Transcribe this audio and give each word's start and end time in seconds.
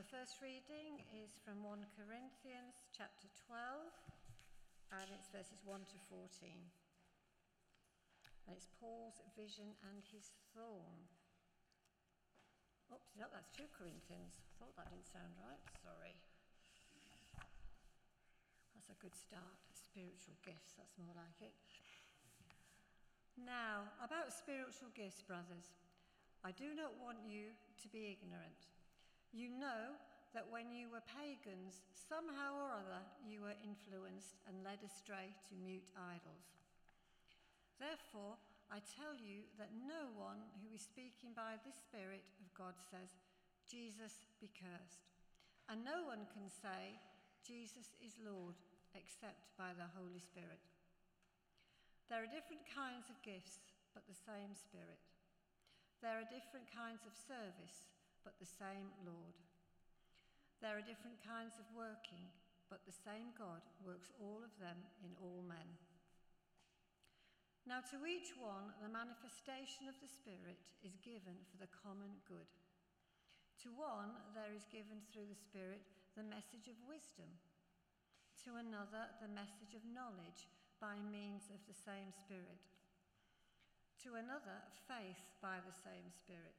the 0.00 0.08
first 0.08 0.40
reading 0.40 1.04
is 1.12 1.36
from 1.44 1.60
1 1.60 1.84
Corinthians 2.00 2.80
chapter 2.96 3.28
12, 3.44 3.92
and 4.96 5.04
it's 5.12 5.28
verses 5.28 5.60
1 5.68 5.84
to 5.84 5.98
14. 6.08 6.48
And 8.48 8.56
it's 8.56 8.72
Paul's 8.80 9.20
vision 9.36 9.76
and 9.92 10.00
his 10.08 10.32
thorn. 10.56 10.96
Oops, 12.88 13.12
no, 13.20 13.28
that's 13.36 13.52
2 13.52 13.68
Corinthians. 13.76 14.40
I 14.40 14.64
thought 14.64 14.72
that 14.80 14.88
didn't 14.88 15.12
sound 15.12 15.36
right. 15.44 15.60
Sorry. 15.84 16.16
That's 18.72 18.88
a 18.88 18.96
good 18.96 19.12
start. 19.12 19.60
Spiritual 19.76 20.40
gifts, 20.40 20.72
that's 20.72 20.96
more 20.96 21.12
like 21.12 21.36
it. 21.44 21.52
Now, 23.36 23.92
about 24.00 24.32
spiritual 24.32 24.88
gifts, 24.96 25.20
brothers, 25.20 25.76
I 26.40 26.56
do 26.56 26.72
not 26.72 26.96
want 26.96 27.20
you 27.28 27.52
to 27.84 27.86
be 27.92 28.08
ignorant. 28.08 28.72
You 29.32 29.48
know 29.48 29.96
that 30.36 30.52
when 30.52 30.68
you 30.72 30.92
were 30.92 31.04
pagans, 31.08 31.80
somehow 31.96 32.56
or 32.56 32.68
other 32.68 33.00
you 33.24 33.40
were 33.40 33.56
influenced 33.64 34.36
and 34.44 34.60
led 34.60 34.84
astray 34.84 35.32
to 35.48 35.64
mute 35.64 35.88
idols. 35.96 36.52
Therefore, 37.80 38.36
I 38.68 38.84
tell 38.84 39.16
you 39.16 39.48
that 39.56 39.72
no 39.84 40.12
one 40.16 40.40
who 40.60 40.72
is 40.72 40.84
speaking 40.84 41.32
by 41.32 41.60
the 41.60 41.72
Spirit 41.72 42.24
of 42.40 42.48
God 42.56 42.76
says, 42.88 43.16
Jesus 43.68 44.24
be 44.40 44.52
cursed. 44.52 45.08
And 45.68 45.84
no 45.84 46.04
one 46.08 46.28
can 46.32 46.48
say, 46.48 46.96
Jesus 47.44 47.92
is 48.00 48.20
Lord, 48.20 48.56
except 48.92 49.52
by 49.56 49.76
the 49.76 49.88
Holy 49.96 50.20
Spirit. 50.20 50.60
There 52.08 52.20
are 52.20 52.28
different 52.28 52.64
kinds 52.68 53.08
of 53.08 53.20
gifts, 53.24 53.64
but 53.96 54.04
the 54.04 54.16
same 54.28 54.52
Spirit. 54.52 55.00
There 56.04 56.20
are 56.20 56.28
different 56.28 56.68
kinds 56.68 57.04
of 57.08 57.16
service 57.16 57.91
but 58.22 58.38
the 58.38 58.48
same 58.48 58.90
Lord. 59.02 59.36
There 60.62 60.78
are 60.78 60.84
different 60.86 61.18
kinds 61.22 61.58
of 61.58 61.66
working, 61.74 62.30
but 62.70 62.86
the 62.86 62.94
same 62.94 63.34
God 63.34 63.62
works 63.82 64.14
all 64.22 64.40
of 64.46 64.54
them 64.62 64.78
in 65.02 65.10
all 65.18 65.42
men. 65.42 65.66
Now, 67.66 67.82
to 67.94 67.98
each 68.06 68.34
one, 68.38 68.74
the 68.82 68.90
manifestation 68.90 69.86
of 69.86 69.94
the 70.02 70.10
Spirit 70.10 70.58
is 70.82 70.98
given 71.02 71.38
for 71.50 71.62
the 71.62 71.70
common 71.70 72.18
good. 72.26 72.50
To 73.62 73.70
one, 73.74 74.18
there 74.34 74.50
is 74.50 74.66
given 74.70 74.98
through 75.06 75.30
the 75.30 75.38
Spirit 75.38 75.86
the 76.18 76.26
message 76.26 76.66
of 76.66 76.78
wisdom. 76.82 77.30
To 78.46 78.58
another, 78.58 79.06
the 79.22 79.30
message 79.30 79.78
of 79.78 79.86
knowledge 79.86 80.50
by 80.82 80.98
means 80.98 81.46
of 81.54 81.62
the 81.70 81.78
same 81.78 82.10
Spirit. 82.10 82.58
To 84.02 84.18
another, 84.18 84.58
faith 84.90 85.22
by 85.38 85.62
the 85.62 85.74
same 85.86 86.10
Spirit 86.10 86.58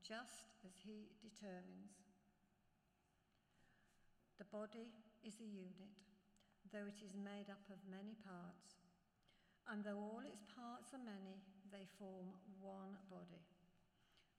just 0.00 0.56
as 0.64 0.74
he 0.80 1.12
determines. 1.20 2.00
The 4.40 4.48
body 4.48 4.88
is 5.20 5.36
a 5.40 5.48
unit, 5.48 6.00
though 6.72 6.88
it 6.88 7.04
is 7.04 7.12
made 7.12 7.52
up 7.52 7.64
of 7.68 7.80
many 7.84 8.16
parts. 8.24 8.80
And 9.68 9.84
though 9.84 10.00
all 10.00 10.24
its 10.24 10.42
parts 10.48 10.96
are 10.96 11.04
many, 11.04 11.44
they 11.68 11.84
form 12.00 12.32
one 12.58 12.96
body. 13.12 13.44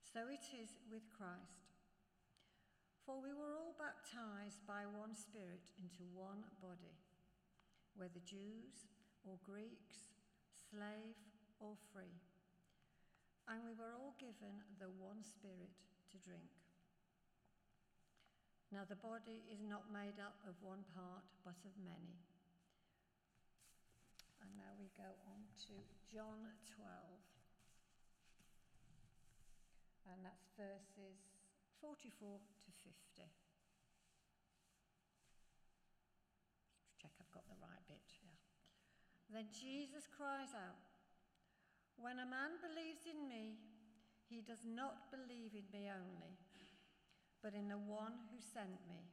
So 0.02 0.28
it 0.28 0.44
is 0.52 0.82
with 0.90 1.06
Christ. 1.14 1.78
For 3.06 3.22
we 3.22 3.32
were 3.32 3.56
all 3.56 3.78
baptized 3.78 4.66
by 4.68 4.90
one 4.90 5.16
Spirit 5.16 5.72
into 5.78 6.04
one 6.14 6.44
body, 6.60 6.98
whether 7.96 8.20
Jews 8.26 8.90
or 9.24 9.38
Greeks, 9.46 10.10
slave 10.70 11.18
or 11.62 11.78
free 11.94 12.31
and 13.52 13.60
we 13.68 13.76
were 13.76 13.92
all 14.00 14.16
given 14.16 14.64
the 14.80 14.88
one 14.96 15.20
Spirit 15.20 15.76
to 16.08 16.16
drink. 16.24 16.56
Now, 18.72 18.88
the 18.88 18.96
body 18.96 19.44
is 19.52 19.60
not 19.60 19.92
made 19.92 20.16
up 20.24 20.40
of 20.48 20.56
one 20.64 20.88
part, 20.96 21.28
but 21.44 21.60
of 21.68 21.76
many. 21.84 22.24
And 24.40 24.56
now 24.56 24.72
we 24.80 24.88
go 24.96 25.12
on 25.28 25.44
to 25.68 25.76
John 26.08 26.48
12. 26.80 26.88
And 30.08 30.24
that's 30.24 30.48
verses 30.56 31.20
44 31.84 32.40
to 32.40 32.72
50. 32.72 33.28
Check 37.04 37.12
I've 37.20 37.36
got 37.36 37.44
the 37.52 37.60
right 37.60 37.84
bit, 37.92 38.08
yeah. 38.24 38.40
Then 39.28 39.52
Jesus 39.52 40.08
cries 40.08 40.56
out, 40.56 40.91
when 42.02 42.18
a 42.18 42.26
man 42.26 42.58
believes 42.58 43.06
in 43.06 43.30
me, 43.30 43.62
he 44.26 44.42
does 44.42 44.66
not 44.66 45.14
believe 45.14 45.54
in 45.54 45.70
me 45.70 45.86
only, 45.94 46.34
but 47.46 47.54
in 47.54 47.70
the 47.70 47.78
one 47.78 48.18
who 48.34 48.42
sent 48.42 48.82
me. 48.90 49.06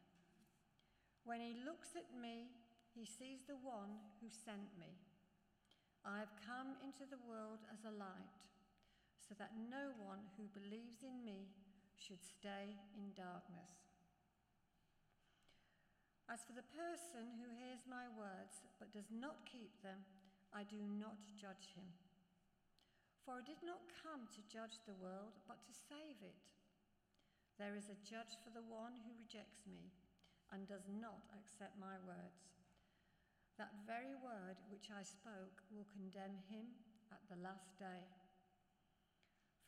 When 1.29 1.45
he 1.45 1.61
looks 1.69 1.93
at 1.93 2.09
me, 2.17 2.49
he 2.97 3.05
sees 3.05 3.45
the 3.45 3.61
one 3.61 4.01
who 4.19 4.33
sent 4.33 4.73
me. 4.81 4.97
I 6.01 6.25
have 6.25 6.33
come 6.41 6.81
into 6.81 7.05
the 7.05 7.21
world 7.29 7.61
as 7.69 7.85
a 7.85 7.93
light, 7.93 8.41
so 9.21 9.37
that 9.37 9.53
no 9.69 9.93
one 10.01 10.25
who 10.41 10.49
believes 10.57 11.05
in 11.05 11.21
me 11.21 11.53
should 12.01 12.25
stay 12.25 12.73
in 12.97 13.13
darkness. 13.13 13.85
As 16.33 16.41
for 16.49 16.57
the 16.57 16.73
person 16.73 17.37
who 17.37 17.53
hears 17.53 17.85
my 17.85 18.09
words 18.17 18.65
but 18.81 18.97
does 18.97 19.13
not 19.13 19.45
keep 19.45 19.77
them, 19.85 20.01
I 20.57 20.65
do 20.65 20.81
not 20.97 21.21
judge 21.37 21.77
him. 21.77 22.08
For 23.29 23.37
I 23.37 23.45
did 23.45 23.61
not 23.61 23.85
come 24.01 24.25
to 24.25 24.49
judge 24.49 24.81
the 24.89 24.97
world, 25.05 25.37
but 25.45 25.61
to 25.69 25.73
save 25.93 26.17
it. 26.25 26.41
There 27.61 27.77
is 27.77 27.93
a 27.93 28.01
judge 28.01 28.41
for 28.41 28.49
the 28.49 28.65
one 28.65 28.97
who 29.05 29.21
rejects 29.21 29.69
me 29.69 29.93
and 30.49 30.65
does 30.65 30.89
not 30.89 31.29
accept 31.37 31.77
my 31.77 32.01
words. 32.09 32.57
That 33.61 33.85
very 33.85 34.17
word 34.17 34.57
which 34.73 34.89
I 34.89 35.05
spoke 35.05 35.61
will 35.69 35.85
condemn 35.93 36.41
him 36.49 36.73
at 37.13 37.21
the 37.29 37.37
last 37.45 37.77
day. 37.77 38.09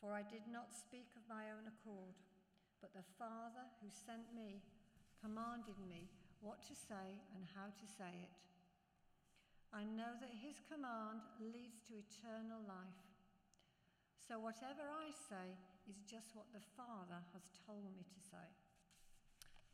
For 0.01 0.09
I 0.17 0.25
did 0.25 0.49
not 0.49 0.73
speak 0.73 1.13
of 1.13 1.29
my 1.29 1.53
own 1.53 1.69
accord, 1.69 2.17
but 2.81 2.97
the 2.97 3.05
Father 3.21 3.69
who 3.77 3.93
sent 3.93 4.33
me 4.33 4.65
commanded 5.21 5.77
me 5.85 6.09
what 6.41 6.65
to 6.65 6.73
say 6.73 7.21
and 7.37 7.45
how 7.53 7.69
to 7.69 7.85
say 7.85 8.25
it. 8.25 8.41
I 9.69 9.85
know 9.85 10.17
that 10.17 10.41
his 10.41 10.57
command 10.65 11.21
leads 11.37 11.77
to 11.85 12.01
eternal 12.01 12.65
life. 12.65 13.10
So 14.31 14.39
whatever 14.39 14.87
I 14.87 15.11
say 15.11 15.59
is 15.91 15.99
just 16.07 16.31
what 16.33 16.45
the 16.53 16.63
Father 16.77 17.19
has 17.33 17.43
told 17.67 17.83
me 17.83 17.99
to 17.99 18.19
say. 18.31 18.47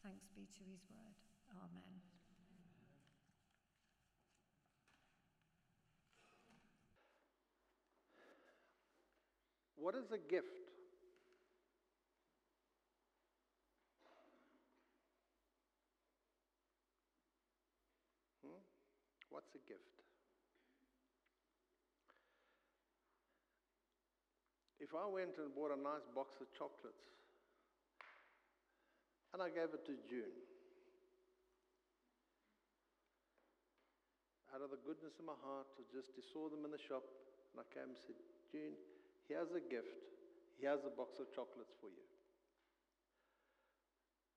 Thanks 0.02 0.26
be 0.34 0.50
to 0.50 0.64
his 0.66 0.82
word. 0.90 1.14
Amen. 1.54 2.02
What 9.76 9.94
is 9.94 10.12
a 10.12 10.18
gift? 10.18 10.50
Hmm? 18.42 18.58
What's 19.30 19.54
a 19.54 19.62
gift? 19.70 19.97
If 24.88 24.96
I 24.96 25.04
went 25.04 25.36
and 25.36 25.52
bought 25.52 25.76
a 25.76 25.80
nice 25.84 26.08
box 26.16 26.40
of 26.40 26.48
chocolates 26.56 27.12
and 29.36 29.44
I 29.44 29.52
gave 29.52 29.76
it 29.76 29.84
to 29.84 30.00
June, 30.08 30.32
out 34.56 34.64
of 34.64 34.72
the 34.72 34.80
goodness 34.88 35.20
of 35.20 35.28
my 35.28 35.36
heart, 35.44 35.68
I 35.76 35.84
just 35.92 36.16
saw 36.32 36.48
them 36.48 36.64
in 36.64 36.72
the 36.72 36.80
shop 36.80 37.04
and 37.52 37.60
I 37.60 37.68
came 37.68 37.92
and 37.92 38.00
said, 38.00 38.16
June, 38.48 38.80
here's 39.28 39.52
a 39.52 39.60
gift. 39.60 40.08
Here's 40.56 40.88
a 40.88 40.94
box 40.96 41.20
of 41.20 41.28
chocolates 41.36 41.76
for 41.84 41.92
you. 41.92 42.08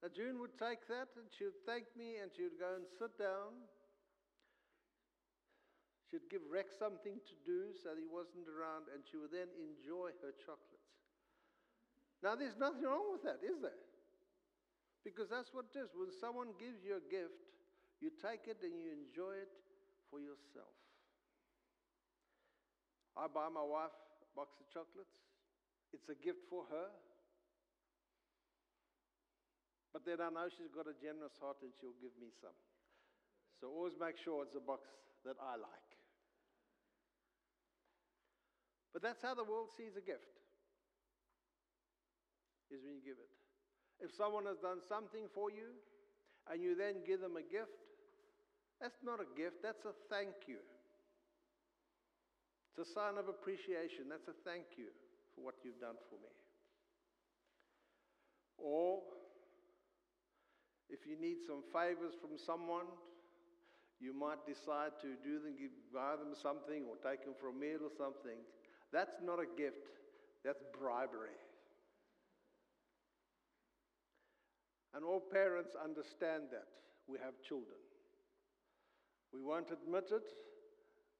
Now, 0.02 0.10
June 0.10 0.42
would 0.42 0.58
take 0.58 0.82
that 0.90 1.14
and 1.14 1.30
she 1.30 1.46
would 1.46 1.62
thank 1.62 1.86
me 1.94 2.18
and 2.18 2.26
she 2.34 2.50
would 2.50 2.58
go 2.58 2.74
and 2.74 2.90
sit 2.98 3.14
down 3.14 3.54
She'd 6.10 6.26
give 6.26 6.42
Rex 6.50 6.74
something 6.74 7.22
to 7.22 7.34
do 7.46 7.70
so 7.70 7.94
he 7.94 8.10
wasn't 8.10 8.50
around, 8.50 8.90
and 8.90 9.06
she 9.06 9.14
would 9.14 9.30
then 9.30 9.46
enjoy 9.54 10.10
her 10.26 10.34
chocolates. 10.42 10.90
Now, 12.18 12.34
there's 12.34 12.58
nothing 12.58 12.82
wrong 12.82 13.14
with 13.14 13.22
that, 13.22 13.38
is 13.46 13.62
there? 13.62 13.78
Because 15.06 15.30
that's 15.30 15.54
what 15.54 15.70
it 15.70 15.78
is. 15.78 15.94
When 15.94 16.10
someone 16.10 16.52
gives 16.58 16.82
you 16.82 16.98
a 16.98 17.04
gift, 17.06 17.38
you 18.02 18.10
take 18.10 18.50
it 18.50 18.60
and 18.66 18.74
you 18.76 18.90
enjoy 18.90 19.38
it 19.38 19.54
for 20.10 20.18
yourself. 20.18 20.74
I 23.14 23.30
buy 23.30 23.48
my 23.48 23.64
wife 23.64 23.94
a 23.94 24.28
box 24.34 24.58
of 24.58 24.66
chocolates. 24.68 25.14
It's 25.94 26.10
a 26.10 26.18
gift 26.18 26.42
for 26.50 26.66
her. 26.68 26.90
But 29.92 30.06
then 30.06 30.22
I 30.22 30.30
know 30.30 30.46
she's 30.50 30.70
got 30.70 30.86
a 30.86 30.94
generous 30.98 31.34
heart 31.38 31.58
and 31.62 31.70
she'll 31.78 31.98
give 31.98 32.14
me 32.18 32.30
some. 32.38 32.54
So 33.58 33.68
always 33.68 33.98
make 33.98 34.16
sure 34.16 34.42
it's 34.46 34.54
a 34.54 34.62
box 34.62 34.86
that 35.24 35.36
I 35.42 35.58
like. 35.58 35.89
But 38.92 39.02
that's 39.02 39.22
how 39.22 39.34
the 39.34 39.44
world 39.44 39.68
sees 39.76 39.96
a 39.96 40.04
gift. 40.04 40.26
Is 42.70 42.82
when 42.82 42.94
you 42.94 43.02
give 43.02 43.18
it. 43.18 43.30
If 43.98 44.14
someone 44.14 44.46
has 44.46 44.58
done 44.58 44.78
something 44.88 45.26
for 45.34 45.50
you 45.50 45.74
and 46.50 46.62
you 46.62 46.74
then 46.74 47.02
give 47.06 47.20
them 47.20 47.36
a 47.36 47.42
gift, 47.42 47.74
that's 48.80 49.02
not 49.04 49.20
a 49.20 49.28
gift, 49.36 49.62
that's 49.62 49.84
a 49.84 49.92
thank 50.08 50.48
you. 50.48 50.62
It's 52.70 52.88
a 52.88 52.92
sign 52.94 53.18
of 53.18 53.28
appreciation. 53.28 54.08
That's 54.08 54.28
a 54.30 54.38
thank 54.46 54.78
you 54.78 54.94
for 55.34 55.44
what 55.44 55.54
you've 55.62 55.80
done 55.80 55.98
for 56.08 56.16
me. 56.16 56.32
Or 58.56 59.02
if 60.88 61.06
you 61.06 61.18
need 61.20 61.42
some 61.46 61.62
favors 61.74 62.14
from 62.20 62.38
someone, 62.38 62.86
you 64.00 64.14
might 64.16 64.46
decide 64.46 64.96
to 65.02 65.12
do 65.20 65.38
them, 65.44 65.54
give, 65.58 65.74
buy 65.92 66.16
them 66.16 66.32
something 66.32 66.88
or 66.88 66.96
take 67.04 67.24
them 67.24 67.34
for 67.36 67.50
a 67.50 67.56
meal 67.56 67.84
or 67.84 67.92
something. 67.92 68.40
That's 68.92 69.20
not 69.22 69.38
a 69.38 69.46
gift, 69.56 69.86
that's 70.44 70.62
bribery. 70.78 71.38
And 74.94 75.04
all 75.04 75.20
parents 75.20 75.76
understand 75.82 76.44
that. 76.50 76.66
We 77.06 77.18
have 77.24 77.34
children. 77.46 77.78
We 79.32 79.40
won't 79.42 79.70
admit 79.70 80.10
it, 80.12 80.28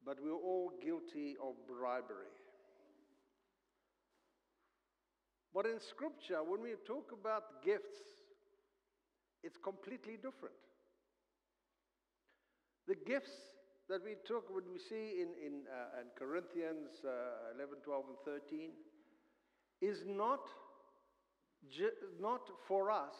but 0.05 0.19
we're 0.23 0.33
all 0.33 0.73
guilty 0.83 1.37
of 1.43 1.55
bribery. 1.67 2.35
But 5.55 5.67
in 5.67 5.81
Scripture, 5.81 6.43
when 6.47 6.63
we 6.63 6.71
talk 6.87 7.11
about 7.13 7.65
gifts, 7.65 7.99
it's 9.43 9.59
completely 9.63 10.15
different. 10.15 10.55
The 12.87 12.95
gifts 12.95 13.33
that 13.91 14.07
we 14.07 14.15
took, 14.23 14.47
when 14.55 14.71
we 14.71 14.79
see 14.79 15.19
in, 15.19 15.35
in, 15.43 15.67
uh, 15.67 15.99
in 15.99 16.07
Corinthians 16.15 17.03
uh, 17.03 17.59
11, 17.59 17.83
12, 17.83 18.15
and 18.15 18.19
13, 18.23 18.71
is 19.83 20.07
not, 20.07 20.47
not 22.23 22.47
for 22.71 22.95
us. 22.95 23.11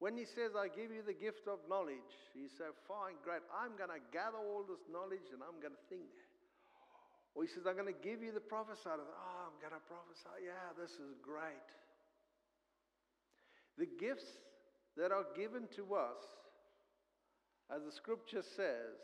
When 0.00 0.16
he 0.16 0.24
says, 0.24 0.56
I 0.56 0.72
give 0.72 0.88
you 0.88 1.04
the 1.04 1.12
gift 1.12 1.44
of 1.44 1.60
knowledge, 1.68 2.16
he 2.32 2.48
said, 2.56 2.72
Fine, 2.88 3.20
great. 3.20 3.44
I'm 3.52 3.76
going 3.76 3.92
to 3.92 4.00
gather 4.10 4.40
all 4.40 4.64
this 4.64 4.80
knowledge 4.88 5.28
and 5.30 5.44
I'm 5.44 5.60
going 5.60 5.76
to 5.76 5.86
think. 5.92 6.08
Or 7.36 7.44
he 7.44 7.48
says, 7.52 7.68
I'm 7.68 7.76
going 7.76 7.92
to 7.92 8.00
give 8.00 8.24
you 8.24 8.32
the 8.32 8.42
prophesy. 8.42 8.88
Oh, 8.88 9.40
I'm 9.48 9.56
going 9.60 9.76
to 9.76 9.84
prophesy. 9.84 10.48
Yeah, 10.48 10.72
this 10.72 10.96
is 10.96 11.14
great. 11.20 11.68
The 13.76 13.88
gifts 14.00 14.40
that 14.96 15.12
are 15.12 15.28
given 15.36 15.68
to 15.76 15.94
us, 15.94 16.20
as 17.68 17.84
the 17.84 17.92
scripture 17.92 18.42
says, 18.56 18.96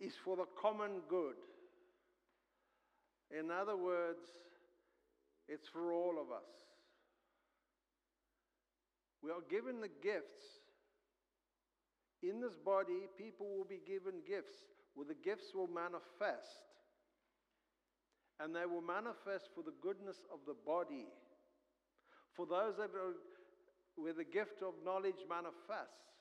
is 0.00 0.14
for 0.24 0.36
the 0.36 0.46
common 0.60 1.00
good. 1.08 1.36
In 3.36 3.50
other 3.50 3.76
words, 3.76 4.22
it's 5.48 5.68
for 5.68 5.92
all 5.92 6.14
of 6.20 6.30
us. 6.30 6.50
We 9.22 9.30
are 9.30 9.42
given 9.50 9.80
the 9.80 9.90
gifts. 10.02 10.62
In 12.22 12.40
this 12.40 12.56
body, 12.64 13.08
people 13.18 13.46
will 13.56 13.64
be 13.64 13.80
given 13.86 14.22
gifts, 14.26 14.54
where 14.94 15.06
the 15.06 15.14
gifts 15.14 15.54
will 15.54 15.68
manifest. 15.68 16.62
And 18.38 18.54
they 18.54 18.66
will 18.66 18.82
manifest 18.82 19.48
for 19.54 19.62
the 19.62 19.74
goodness 19.82 20.16
of 20.32 20.40
the 20.46 20.54
body. 20.66 21.06
For 22.34 22.46
those 22.46 22.76
that 22.76 22.90
are 22.94 23.16
where 23.96 24.12
the 24.12 24.24
gift 24.24 24.62
of 24.62 24.74
knowledge 24.84 25.24
manifests, 25.28 26.20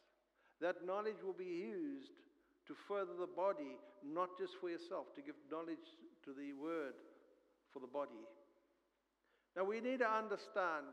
that 0.62 0.86
knowledge 0.86 1.22
will 1.24 1.36
be 1.38 1.44
used 1.44 2.25
to 2.68 2.74
further 2.88 3.14
the 3.20 3.30
body, 3.30 3.78
not 4.02 4.38
just 4.38 4.54
for 4.60 4.70
yourself, 4.70 5.14
to 5.16 5.22
give 5.22 5.36
knowledge 5.52 5.86
to 6.26 6.34
the 6.34 6.54
word 6.54 6.98
for 7.72 7.80
the 7.80 7.88
body. 7.88 8.26
Now 9.56 9.64
we 9.64 9.80
need 9.80 10.00
to 10.00 10.10
understand 10.10 10.90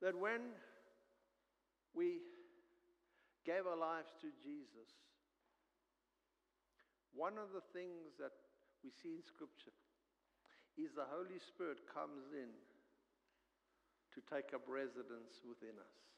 that 0.00 0.14
when 0.14 0.54
we 1.94 2.22
gave 3.44 3.66
our 3.66 3.76
lives 3.76 4.12
to 4.22 4.28
Jesus, 4.42 4.90
one 7.14 7.40
of 7.40 7.50
the 7.56 7.64
things 7.72 8.14
that 8.20 8.36
we 8.84 8.92
see 8.92 9.16
in 9.16 9.24
Scripture 9.24 9.74
is 10.76 10.92
the 10.92 11.08
Holy 11.08 11.40
Spirit 11.40 11.80
comes 11.88 12.28
in 12.36 12.52
to 14.12 14.20
take 14.28 14.52
up 14.52 14.64
residence 14.68 15.40
within 15.44 15.76
us. 15.80 16.15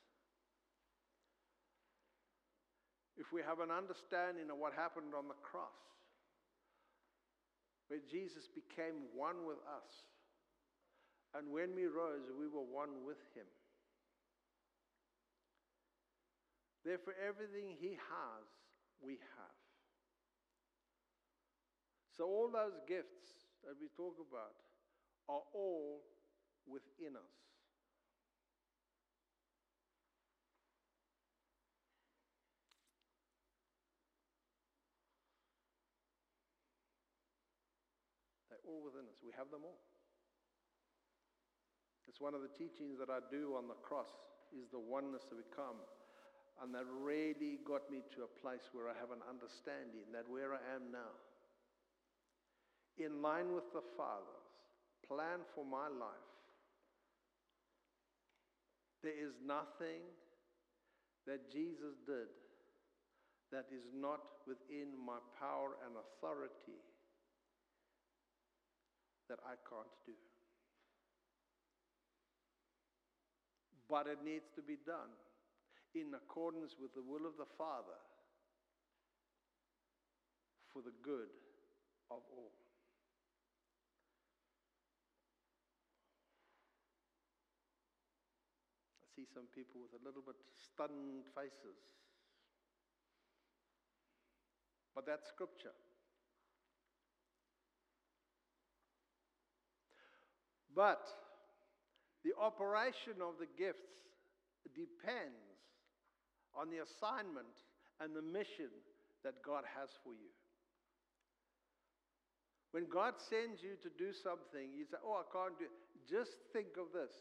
If 3.18 3.34
we 3.34 3.42
have 3.42 3.58
an 3.58 3.74
understanding 3.74 4.48
of 4.48 4.56
what 4.56 4.72
happened 4.72 5.12
on 5.12 5.26
the 5.26 5.36
cross, 5.42 5.74
where 7.90 8.00
Jesus 8.06 8.46
became 8.46 9.10
one 9.12 9.42
with 9.44 9.58
us, 9.66 10.06
and 11.34 11.50
when 11.50 11.74
we 11.74 11.84
rose, 11.84 12.30
we 12.38 12.46
were 12.46 12.64
one 12.64 13.04
with 13.04 13.20
him. 13.34 13.44
Therefore, 16.84 17.14
everything 17.20 17.76
he 17.78 17.98
has, 17.98 18.46
we 19.02 19.18
have. 19.36 19.58
So, 22.16 22.24
all 22.24 22.50
those 22.52 22.78
gifts 22.88 23.46
that 23.64 23.74
we 23.80 23.88
talk 23.96 24.16
about 24.18 24.54
are 25.28 25.42
all 25.54 26.00
within 26.66 27.14
us. 27.16 27.38
They're 38.50 38.57
all 38.68 38.84
within 38.84 39.08
us. 39.08 39.18
We 39.24 39.32
have 39.34 39.48
them 39.48 39.64
all. 39.64 39.80
It's 42.06 42.20
one 42.20 42.32
of 42.32 42.40
the 42.40 42.52
teachings 42.52 42.96
that 43.00 43.08
I 43.08 43.20
do 43.32 43.56
on 43.56 43.68
the 43.68 43.76
cross 43.80 44.08
is 44.52 44.68
the 44.72 44.80
oneness 44.80 45.28
that 45.28 45.36
we 45.36 45.44
come. 45.52 45.80
And 46.60 46.74
that 46.74 46.88
really 46.88 47.60
got 47.62 47.86
me 47.86 48.02
to 48.16 48.26
a 48.26 48.34
place 48.40 48.72
where 48.72 48.88
I 48.88 48.96
have 48.98 49.14
an 49.14 49.22
understanding 49.28 50.08
that 50.12 50.26
where 50.26 50.56
I 50.56 50.62
am 50.74 50.90
now, 50.90 51.14
in 52.98 53.22
line 53.22 53.54
with 53.54 53.70
the 53.70 53.84
Father's 53.94 54.48
plan 55.06 55.46
for 55.54 55.62
my 55.64 55.86
life, 55.86 56.32
there 59.04 59.14
is 59.14 59.38
nothing 59.46 60.02
that 61.28 61.52
Jesus 61.52 61.94
did 62.02 62.26
that 63.52 63.70
is 63.70 63.86
not 63.94 64.20
within 64.48 64.92
my 64.98 65.22
power 65.38 65.78
and 65.86 65.94
authority 65.94 66.82
that 69.28 69.38
I 69.44 69.54
can't 69.68 69.94
do. 70.04 70.16
But 73.88 74.06
it 74.06 74.18
needs 74.24 74.48
to 74.56 74.62
be 74.62 74.76
done 74.84 75.12
in 75.94 76.12
accordance 76.12 76.76
with 76.80 76.92
the 76.94 77.00
will 77.00 77.24
of 77.24 77.36
the 77.38 77.48
Father 77.56 77.96
for 80.72 80.82
the 80.82 80.92
good 81.02 81.32
of 82.10 82.20
all. 82.36 82.52
I 89.00 89.06
see 89.16 89.26
some 89.32 89.48
people 89.54 89.80
with 89.80 89.96
a 90.00 90.04
little 90.04 90.22
bit 90.22 90.36
stunned 90.52 91.24
faces. 91.34 91.80
But 94.94 95.06
that's 95.06 95.28
scripture. 95.28 95.72
But 100.74 101.06
the 102.24 102.32
operation 102.40 103.20
of 103.22 103.38
the 103.40 103.48
gifts 103.56 103.88
depends 104.74 105.58
on 106.54 106.70
the 106.70 106.82
assignment 106.84 107.54
and 108.00 108.14
the 108.14 108.22
mission 108.22 108.70
that 109.24 109.42
God 109.42 109.64
has 109.78 109.90
for 110.04 110.12
you. 110.12 110.30
When 112.70 112.84
God 112.86 113.14
sends 113.30 113.62
you 113.62 113.80
to 113.80 113.90
do 113.96 114.12
something, 114.12 114.76
you 114.76 114.84
say, 114.84 115.00
Oh, 115.00 115.24
I 115.24 115.26
can't 115.32 115.56
do 115.58 115.64
it. 115.64 115.76
Just 116.04 116.36
think 116.52 116.76
of 116.76 116.92
this. 116.92 117.12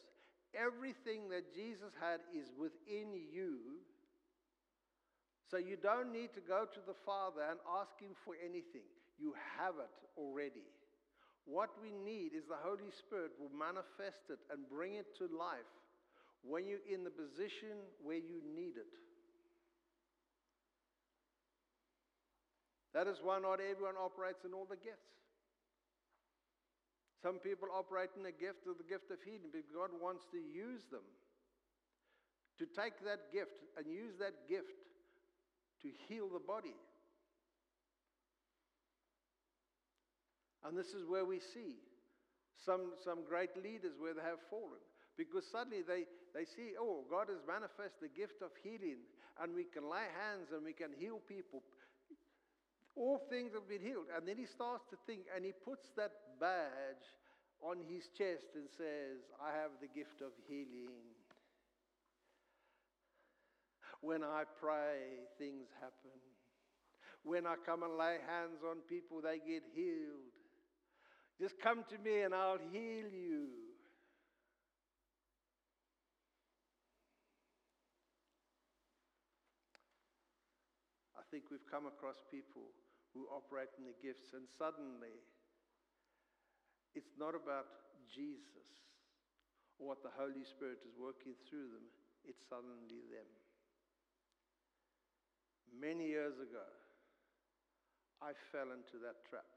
Everything 0.56 1.30
that 1.32 1.56
Jesus 1.56 1.96
had 2.00 2.20
is 2.36 2.51
within 2.60 3.16
you. 3.16 3.80
So 5.48 5.56
you 5.56 5.77
don't 5.80 6.12
need 6.12 6.36
to 6.36 6.44
go 6.44 6.68
to 6.68 6.82
the 6.84 6.98
Father 7.06 7.39
and 7.48 7.60
ask 7.80 7.96
Him 8.00 8.12
for 8.27 8.36
anything. 8.36 8.84
You 9.18 9.34
have 9.56 9.80
it 9.80 9.96
already. 10.20 10.68
What 11.48 11.72
we 11.80 11.96
need 11.96 12.36
is 12.36 12.44
the 12.44 12.60
Holy 12.60 12.92
Spirit 12.92 13.32
will 13.39 13.56
manifest 13.56 14.27
it 14.27 14.44
and 14.51 14.68
bring 14.68 15.00
it 15.00 15.16
to 15.18 15.32
life 15.32 15.72
when 16.44 16.68
you're 16.68 16.84
in 16.84 17.08
the 17.08 17.10
position 17.10 17.80
where 18.04 18.20
you 18.20 18.44
need 18.44 18.75
it. 18.75 18.92
That 22.94 23.08
is 23.08 23.24
why 23.24 23.39
not 23.39 23.63
everyone 23.63 23.96
operates 23.96 24.44
in 24.44 24.51
all 24.51 24.68
the 24.68 24.75
gifts. 24.75 25.16
Some 27.24 27.39
people 27.39 27.72
operate 27.72 28.12
in 28.18 28.24
the 28.24 28.36
gift 28.36 28.68
of 28.68 28.75
the 28.77 28.88
gift 28.88 29.08
of 29.10 29.24
healing 29.24 29.48
because 29.48 29.72
God 29.72 29.96
wants 30.04 30.27
to 30.36 30.38
use 30.38 30.84
them. 30.92 31.08
To 32.60 32.66
take 32.66 33.00
that 33.08 33.32
gift 33.32 33.63
and 33.77 33.88
use 33.88 34.20
that 34.20 34.50
gift 34.50 34.84
to 35.82 35.88
heal 36.10 36.27
the 36.27 36.44
body. 36.44 36.75
And 40.68 40.78
this 40.78 40.92
is 40.92 41.08
where 41.08 41.24
we 41.24 41.40
see 41.40 41.80
some, 42.60 42.92
some 43.00 43.24
great 43.24 43.56
leaders 43.56 43.96
where 43.98 44.14
they 44.14 44.28
have 44.28 44.44
fallen. 44.50 44.84
Because 45.16 45.48
suddenly 45.50 45.80
they, 45.82 46.04
they 46.36 46.44
see, 46.44 46.76
oh, 46.78 47.08
God 47.10 47.32
has 47.32 47.40
manifest 47.48 48.04
the 48.04 48.12
gift 48.12 48.44
of 48.44 48.52
healing, 48.62 49.08
and 49.42 49.56
we 49.56 49.64
can 49.64 49.88
lay 49.88 50.04
hands 50.20 50.52
and 50.52 50.68
we 50.68 50.74
can 50.74 50.92
heal 50.92 51.24
people. 51.24 51.64
All 52.98 53.24
things 53.30 53.54
have 53.54 53.70
been 53.70 53.82
healed. 53.82 54.12
And 54.12 54.28
then 54.28 54.36
he 54.36 54.46
starts 54.46 54.84
to 54.92 54.98
think, 55.08 55.32
and 55.34 55.46
he 55.46 55.54
puts 55.56 55.88
that 55.96 56.12
badge 56.40 57.08
on 57.64 57.78
his 57.88 58.12
chest 58.12 58.54
and 58.54 58.68
says, 58.68 59.24
I 59.40 59.56
have 59.56 59.72
the 59.80 59.88
gift 59.88 60.20
of 60.20 60.36
healing. 60.50 61.16
When 64.02 64.22
I 64.22 64.44
pray, 64.60 65.26
things 65.40 65.72
happen. 65.80 66.20
When 67.24 67.48
I 67.48 67.56
come 67.66 67.84
and 67.84 67.98
lay 67.98 68.18
hands 68.28 68.62
on 68.68 68.86
people, 68.90 69.22
they 69.22 69.38
get 69.40 69.64
healed. 69.74 70.37
Just 71.39 71.62
come 71.62 71.86
to 71.89 71.98
me 72.01 72.22
and 72.22 72.34
I'll 72.34 72.58
heal 72.72 73.06
you. 73.13 73.46
I 81.13 81.22
think 81.29 81.51
we've 81.51 81.70
come 81.70 81.86
across 81.86 82.17
people 82.32 82.74
who 83.13 83.27
operate 83.29 83.70
in 83.77 83.86
the 83.86 83.94
gifts, 84.01 84.34
and 84.34 84.50
suddenly 84.58 85.13
it's 86.96 87.13
not 87.20 87.36
about 87.36 87.70
Jesus 88.10 88.88
or 89.77 89.94
what 89.94 90.01
the 90.01 90.13
Holy 90.17 90.41
Spirit 90.41 90.82
is 90.86 90.98
working 90.98 91.38
through 91.46 91.70
them, 91.70 91.86
it's 92.25 92.41
suddenly 92.50 93.06
them. 93.13 93.29
Many 95.70 96.10
years 96.10 96.39
ago, 96.41 96.65
I 98.22 98.34
fell 98.50 98.74
into 98.74 98.98
that 99.06 99.22
trap. 99.29 99.57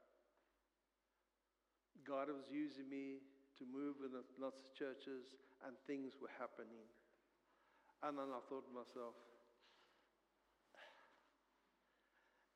God 2.07 2.29
was 2.33 2.49
using 2.49 2.89
me 2.89 3.21
to 3.59 3.63
move 3.67 4.01
in 4.01 4.15
lots 4.41 4.61
of 4.61 4.67
churches, 4.73 5.37
and 5.65 5.77
things 5.85 6.17
were 6.17 6.31
happening. 6.41 6.87
And 8.01 8.17
then 8.17 8.33
I 8.33 8.41
thought 8.49 8.65
to 8.65 8.73
myself, 8.73 9.13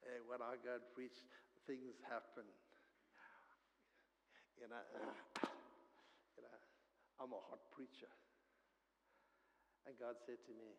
hey, 0.01 0.17
when 0.25 0.41
I 0.41 0.57
go 0.61 0.81
and 0.81 0.87
preach, 0.97 1.17
things 1.69 2.01
happen. 2.09 2.45
You 4.57 4.71
know, 4.71 4.81
you 6.37 6.41
know, 6.41 6.57
I'm 7.21 7.33
a 7.33 7.41
hot 7.51 7.61
preacher. 7.73 8.09
And 9.85 9.93
God 10.01 10.17
said 10.25 10.41
to 10.49 10.53
me, 10.57 10.73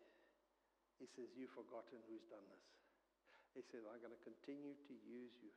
He 0.99 1.07
says, 1.07 1.31
You've 1.35 1.55
forgotten 1.55 2.03
who's 2.11 2.27
done 2.27 2.43
this. 2.51 2.67
He 3.55 3.63
says, 3.63 3.87
I'm 3.87 4.03
going 4.03 4.13
to 4.13 4.21
continue 4.21 4.75
to 4.75 4.93
use 5.07 5.33
you, 5.39 5.49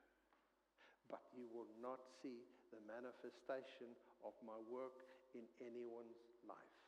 but 1.11 1.27
you 1.35 1.51
will 1.51 1.69
not 1.83 1.99
see 2.23 2.47
the 2.71 2.79
manifestation 2.87 3.91
of 4.23 4.33
my 4.47 4.57
work 4.71 4.95
in 5.35 5.43
anyone's 5.59 6.23
life. 6.47 6.79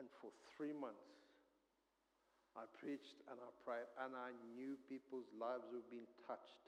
And 0.00 0.08
for 0.24 0.32
three 0.56 0.72
months, 0.72 1.12
I 2.56 2.64
preached 2.80 3.20
and 3.28 3.36
I 3.40 3.50
prayed, 3.64 3.88
and 4.04 4.12
I 4.16 4.32
knew 4.56 4.76
people's 4.88 5.28
lives 5.36 5.68
were 5.72 5.84
being 5.88 6.08
touched, 6.24 6.64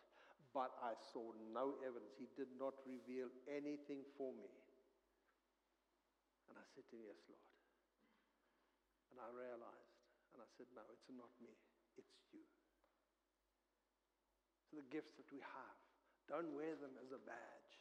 but 0.52 0.72
I 0.80 0.96
saw 1.12 1.32
no 1.52 1.76
evidence. 1.84 2.16
He 2.16 2.28
did 2.36 2.52
not 2.56 2.76
reveal 2.84 3.28
anything 3.48 4.04
for 4.16 4.32
me. 4.32 4.48
And 6.48 6.56
I 6.56 6.64
said 6.72 6.84
to 6.88 6.96
him, 6.96 7.04
Yes, 7.04 7.20
Lord. 7.28 7.48
And 9.12 9.18
I 9.20 9.28
realized, 9.32 9.92
and 10.36 10.40
I 10.40 10.48
said, 10.56 10.68
No, 10.72 10.84
it's 10.88 11.08
not 11.12 11.32
me, 11.40 11.52
it's 12.00 12.16
you. 12.32 12.44
The 14.74 14.82
gifts 14.90 15.14
that 15.14 15.30
we 15.30 15.38
have, 15.38 15.78
don't 16.26 16.50
wear 16.50 16.74
them 16.74 16.98
as 16.98 17.14
a 17.14 17.20
badge. 17.22 17.72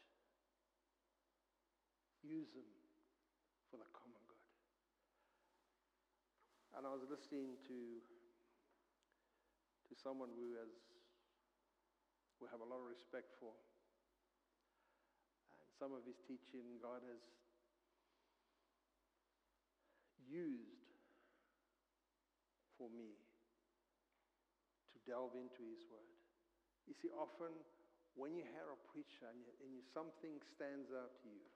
Use 2.21 2.53
them 2.53 2.69
for 3.73 3.81
the 3.81 3.89
common 3.89 4.21
good. 4.29 4.49
And 6.77 6.85
I 6.85 6.93
was 6.93 7.01
listening 7.09 7.57
to, 7.65 7.77
to 9.89 9.93
someone 9.97 10.29
who 10.37 10.53
has 10.61 10.69
we 12.43 12.51
have 12.51 12.59
a 12.59 12.67
lot 12.67 12.83
of 12.83 12.91
respect 12.91 13.31
for. 13.39 13.55
And 15.55 15.63
some 15.79 15.95
of 15.95 16.03
his 16.03 16.19
teaching 16.27 16.75
God 16.83 16.99
has 17.07 17.23
used 20.27 20.91
for 22.75 22.91
me 22.91 23.15
to 24.91 24.97
delve 25.07 25.39
into 25.39 25.63
his 25.71 25.87
word. 25.87 26.12
You 26.87 26.95
see, 26.99 27.11
often 27.15 27.53
when 28.13 28.35
you 28.37 28.45
hear 28.45 28.67
a 28.69 28.79
preacher 28.91 29.25
and, 29.25 29.41
you, 29.41 29.51
and 29.63 29.69
you, 29.73 29.81
something 29.95 30.37
stands 30.53 30.93
out 30.93 31.17
to 31.23 31.27
you, 31.31 31.47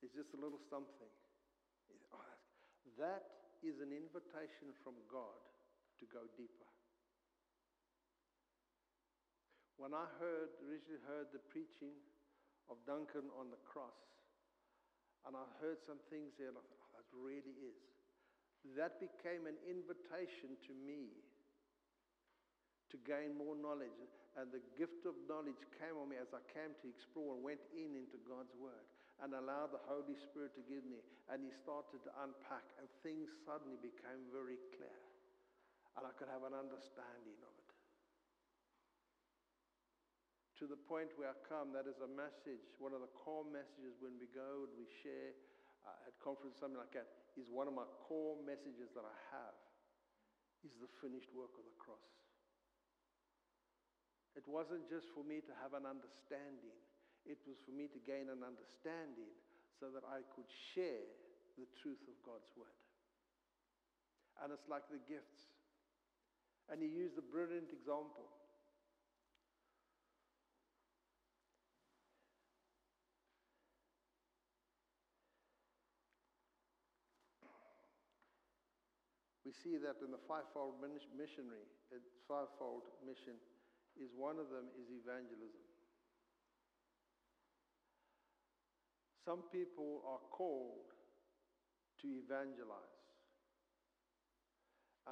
it's 0.00 0.14
just 0.16 0.32
a 0.32 0.40
little 0.40 0.60
something. 0.70 1.12
Oh, 2.14 2.24
that 2.96 3.52
is 3.60 3.82
an 3.84 3.92
invitation 3.92 4.72
from 4.80 4.96
God 5.12 5.40
to 6.00 6.04
go 6.08 6.24
deeper. 6.38 6.70
When 9.76 9.96
I 9.96 10.04
heard, 10.20 10.52
originally 10.64 11.00
heard 11.08 11.32
the 11.32 11.40
preaching 11.40 11.96
of 12.68 12.76
Duncan 12.84 13.32
on 13.36 13.48
the 13.48 13.60
cross, 13.64 13.96
and 15.24 15.36
I 15.36 15.44
heard 15.60 15.80
some 15.84 16.00
things 16.08 16.36
there, 16.36 16.52
and 16.52 16.60
I 16.60 16.64
thought, 16.64 16.80
oh, 16.80 16.92
that 16.96 17.08
really 17.12 17.56
is. 17.60 17.80
That 18.76 19.00
became 19.00 19.48
an 19.48 19.56
invitation 19.64 20.56
to 20.68 20.72
me 20.76 21.16
to 22.90 22.98
gain 23.06 23.34
more 23.38 23.54
knowledge. 23.54 24.10
And 24.38 24.50
the 24.50 24.62
gift 24.78 25.06
of 25.06 25.18
knowledge 25.26 25.58
came 25.78 25.98
on 25.98 26.10
me 26.10 26.18
as 26.18 26.30
I 26.30 26.42
came 26.54 26.70
to 26.82 26.86
explore 26.86 27.34
and 27.34 27.42
went 27.42 27.62
in 27.74 27.98
into 27.98 28.18
God's 28.26 28.54
Word 28.58 28.86
and 29.20 29.34
allowed 29.34 29.74
the 29.74 29.82
Holy 29.84 30.16
Spirit 30.16 30.54
to 30.56 30.62
give 30.64 30.86
me. 30.86 31.02
And 31.28 31.42
He 31.42 31.52
started 31.52 32.00
to 32.06 32.12
unpack, 32.22 32.64
and 32.80 32.86
things 33.04 33.28
suddenly 33.44 33.78
became 33.78 34.26
very 34.32 34.58
clear. 34.74 34.98
And 35.98 36.06
I 36.06 36.12
could 36.16 36.30
have 36.30 36.46
an 36.46 36.54
understanding 36.54 37.38
of 37.42 37.52
it. 37.58 37.70
To 40.62 40.68
the 40.68 40.76
point 40.76 41.10
where 41.16 41.32
I 41.32 41.38
come, 41.48 41.72
that 41.72 41.88
is 41.88 41.98
a 42.04 42.10
message, 42.10 42.64
one 42.76 42.92
of 42.92 43.00
the 43.00 43.12
core 43.16 43.48
messages 43.48 43.96
when 44.00 44.20
we 44.20 44.28
go 44.30 44.68
and 44.68 44.72
we 44.76 44.84
share 45.00 45.32
uh, 45.88 46.08
at 46.08 46.12
conference, 46.20 46.60
something 46.60 46.76
like 46.76 46.92
that, 46.92 47.08
is 47.40 47.48
one 47.48 47.64
of 47.64 47.72
my 47.72 47.88
core 48.04 48.36
messages 48.44 48.92
that 48.92 49.04
I 49.04 49.16
have, 49.32 49.56
is 50.60 50.76
the 50.76 50.90
finished 51.00 51.32
work 51.32 51.56
of 51.56 51.64
the 51.64 51.76
cross. 51.80 52.19
It 54.38 54.46
wasn't 54.46 54.86
just 54.86 55.10
for 55.10 55.26
me 55.26 55.42
to 55.42 55.52
have 55.58 55.74
an 55.74 55.86
understanding, 55.86 56.76
it 57.26 57.38
was 57.44 57.58
for 57.66 57.74
me 57.74 57.90
to 57.90 58.00
gain 58.06 58.30
an 58.30 58.46
understanding 58.46 59.30
so 59.78 59.90
that 59.90 60.06
I 60.06 60.22
could 60.36 60.48
share 60.48 61.04
the 61.58 61.66
truth 61.82 62.00
of 62.06 62.16
God's 62.22 62.48
word. 62.54 62.78
And 64.40 64.52
it's 64.54 64.68
like 64.70 64.86
the 64.88 65.02
gifts. 65.04 65.52
And 66.70 66.80
he 66.80 66.88
used 66.88 67.18
a 67.18 67.26
brilliant 67.26 67.68
example. 67.74 68.30
We 79.44 79.50
see 79.50 79.76
that 79.82 79.98
in 79.98 80.14
the 80.14 80.22
fivefold 80.30 80.78
missionary, 80.78 81.66
uh, 81.90 81.98
fivefold 82.30 82.86
mission 83.02 83.34
is 84.00 84.10
one 84.16 84.40
of 84.40 84.48
them 84.48 84.72
is 84.80 84.88
evangelism. 84.88 85.62
Some 89.24 89.44
people 89.52 90.00
are 90.08 90.24
called 90.32 90.88
to 92.00 92.06
evangelize. 92.08 92.98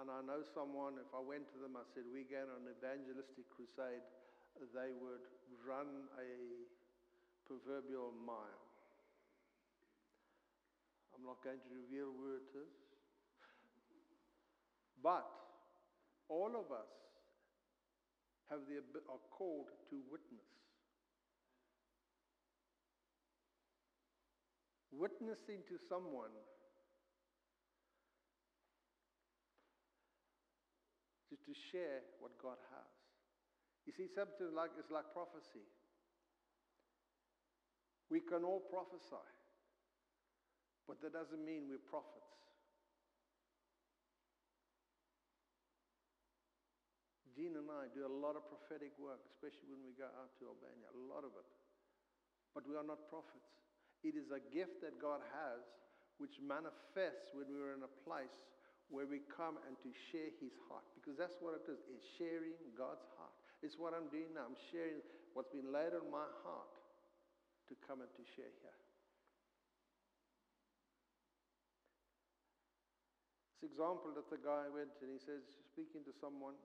And 0.00 0.08
I 0.08 0.24
know 0.24 0.40
someone, 0.42 0.96
if 0.96 1.12
I 1.12 1.20
went 1.20 1.48
to 1.52 1.58
them, 1.60 1.76
I 1.76 1.84
said, 1.92 2.08
we 2.08 2.24
go 2.24 2.40
on 2.40 2.64
an 2.64 2.72
evangelistic 2.72 3.44
crusade, 3.52 4.04
they 4.72 4.90
would 4.96 5.24
run 5.62 6.08
a 6.16 6.64
proverbial 7.44 8.16
mile. 8.24 8.64
I'm 11.12 11.24
not 11.26 11.42
going 11.42 11.60
to 11.60 11.70
reveal 11.72 12.14
where 12.14 12.38
it 12.40 12.50
is. 12.54 12.74
But 15.02 15.26
all 16.28 16.52
of 16.54 16.70
us 16.70 17.07
have 18.50 18.64
the, 18.68 18.80
are 19.08 19.24
called 19.30 19.68
to 19.90 19.96
witness. 20.10 20.58
witnessing 24.98 25.62
to 25.70 25.78
someone 25.78 26.34
to, 31.30 31.38
to 31.38 31.52
share 31.70 32.02
what 32.18 32.34
God 32.42 32.58
has. 32.74 32.90
You 33.86 33.94
see, 33.94 34.10
something 34.10 34.50
like 34.52 34.74
it's 34.76 34.90
like 34.90 35.06
prophecy. 35.14 35.64
We 38.10 38.20
can 38.20 38.42
all 38.42 38.60
prophesy, 38.66 39.30
but 40.88 41.00
that 41.00 41.14
doesn't 41.14 41.44
mean 41.44 41.70
we're 41.70 41.80
prophets. 41.88 42.26
Jean 47.38 47.54
and 47.54 47.70
I 47.70 47.86
do 47.94 48.02
a 48.02 48.10
lot 48.10 48.34
of 48.34 48.42
prophetic 48.50 48.90
work, 48.98 49.22
especially 49.30 49.70
when 49.70 49.86
we 49.86 49.94
go 49.94 50.10
out 50.18 50.34
to 50.42 50.50
Albania, 50.50 50.90
a 50.90 50.98
lot 51.06 51.22
of 51.22 51.30
it. 51.38 51.46
But 52.50 52.66
we 52.66 52.74
are 52.74 52.82
not 52.82 53.06
prophets. 53.06 53.54
It 54.02 54.18
is 54.18 54.34
a 54.34 54.42
gift 54.50 54.82
that 54.82 54.98
God 54.98 55.22
has 55.38 55.62
which 56.18 56.42
manifests 56.42 57.30
when 57.30 57.46
we're 57.54 57.78
in 57.78 57.86
a 57.86 57.94
place 58.02 58.34
where 58.90 59.06
we 59.06 59.22
come 59.30 59.54
and 59.70 59.78
to 59.86 59.94
share 60.10 60.34
his 60.42 60.50
heart. 60.66 60.82
Because 60.98 61.14
that's 61.14 61.38
what 61.38 61.54
it 61.54 61.62
is. 61.70 61.78
It's 61.86 62.02
sharing 62.18 62.58
God's 62.74 63.06
heart. 63.14 63.30
It's 63.62 63.78
what 63.78 63.94
I'm 63.94 64.10
doing 64.10 64.34
now. 64.34 64.50
I'm 64.50 64.58
sharing 64.74 64.98
what's 65.38 65.54
been 65.54 65.70
laid 65.70 65.94
on 65.94 66.10
my 66.10 66.26
heart 66.42 66.74
to 67.70 67.78
come 67.86 68.02
and 68.02 68.10
to 68.18 68.24
share 68.34 68.50
here. 68.50 68.78
This 73.62 73.70
example 73.70 74.10
that 74.18 74.26
the 74.26 74.42
guy 74.42 74.66
went 74.74 74.90
and 75.06 75.10
he 75.14 75.22
says, 75.22 75.46
speaking 75.70 76.02
to 76.02 76.14
someone, 76.18 76.58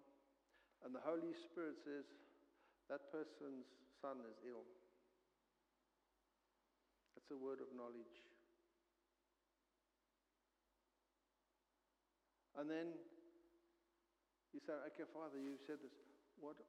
and 0.83 0.91
the 0.91 1.03
Holy 1.03 1.31
Spirit 1.31 1.79
says, 1.79 2.05
that 2.91 3.07
person's 3.11 3.65
son 4.03 4.19
is 4.27 4.35
ill. 4.43 4.67
That's 7.15 7.31
a 7.31 7.39
word 7.39 7.63
of 7.63 7.71
knowledge. 7.71 8.19
And 12.59 12.69
then 12.69 12.93
you 14.51 14.59
say, 14.61 14.75
okay, 14.93 15.07
Father, 15.09 15.39
you've 15.39 15.63
said 15.65 15.81
this. 15.81 15.95
What, 16.37 16.59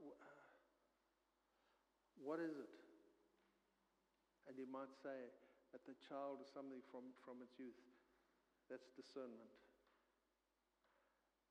what 2.23 2.39
is 2.41 2.57
it? 2.57 2.73
And 4.49 4.55
you 4.57 4.71
might 4.71 4.95
say 5.03 5.29
that 5.75 5.83
the 5.85 5.99
child 6.07 6.39
is 6.41 6.49
something 6.55 6.81
from, 6.89 7.11
from 7.27 7.43
its 7.43 7.59
youth. 7.59 7.77
That's 8.71 8.87
discernment. 8.97 9.51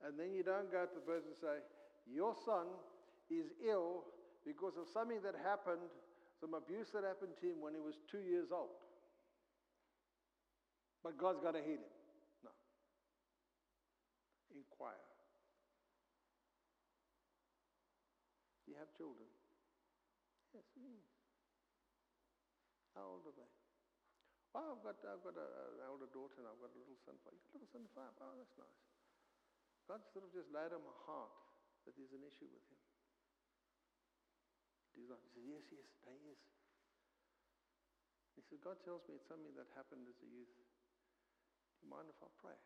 And 0.01 0.17
then 0.17 0.34
you 0.34 0.41
don't 0.41 0.72
go 0.72 0.88
to 0.88 0.93
the 0.96 1.05
person 1.05 1.36
and 1.36 1.41
say, 1.43 1.58
your 2.08 2.36
son 2.46 2.68
is 3.30 3.52
ill 3.64 4.04
because 4.46 4.76
of 4.76 4.88
something 4.92 5.24
that 5.24 5.36
happened, 5.40 5.88
some 6.40 6.54
abuse 6.54 6.92
that 6.92 7.04
happened 7.04 7.40
to 7.40 7.46
him 7.48 7.64
when 7.64 7.74
he 7.74 7.80
was 7.80 7.96
two 8.12 8.20
years 8.20 8.52
old. 8.52 8.76
But 11.04 11.20
God's 11.20 11.40
got 11.40 11.56
to 11.56 11.64
heal 11.64 11.80
him. 11.84 11.94
No. 12.44 12.52
Inquire. 14.56 15.04
Do 18.64 18.72
you 18.72 18.78
have 18.80 18.92
children? 18.96 19.28
Yes. 20.56 20.64
How 22.96 23.20
old 23.20 23.28
are 23.28 23.36
they? 23.36 23.52
Oh, 24.54 24.78
I've 24.78 24.84
got, 24.86 25.02
I've 25.02 25.24
got 25.26 25.34
a, 25.34 25.48
an 25.82 25.90
older 25.90 26.08
daughter 26.14 26.38
and 26.40 26.46
I've 26.46 26.62
got 26.62 26.72
a 26.72 26.78
little 26.78 27.00
son. 27.04 27.18
You've 27.26 27.26
got 27.26 27.34
a 27.34 27.42
little 27.58 27.72
son 27.74 27.84
five. 27.98 28.13
Oh, 28.22 28.38
that's 28.38 28.54
nice. 28.56 28.80
God 29.89 30.00
sort 30.13 30.24
of 30.24 30.32
just 30.32 30.48
laid 30.54 30.72
on 30.72 30.80
my 30.86 30.96
heart 31.04 31.34
that 31.86 31.93
there's 31.96 32.15
an 32.15 32.24
issue 32.24 32.48
with 32.48 32.63
him. 32.72 32.82
He's 34.93 35.10
like, 35.10 35.22
he 35.26 35.30
says, 35.34 35.46
yes, 35.48 35.63
yes, 35.74 35.88
there 36.06 36.22
is. 36.30 36.41
He 38.38 38.41
said, 38.46 38.62
God 38.62 38.78
tells 38.86 39.02
me 39.10 39.17
it's 39.17 39.28
something 39.28 39.54
that 39.58 39.69
happened 39.74 40.06
as 40.06 40.17
a 40.22 40.30
youth. 40.30 40.54
Do 40.54 41.80
you 41.86 41.89
mind 41.89 42.08
if 42.10 42.19
I 42.22 42.30
pray? 42.39 42.60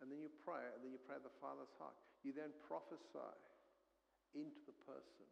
And 0.00 0.08
then 0.08 0.24
you 0.24 0.32
pray, 0.46 0.64
and 0.72 0.80
then 0.80 0.94
you 0.94 1.02
pray 1.02 1.20
the 1.20 1.34
Father's 1.42 1.70
heart. 1.76 1.96
You 2.24 2.32
then 2.32 2.52
prophesy 2.64 3.36
into 4.32 4.60
the 4.64 4.76
person. 4.88 5.28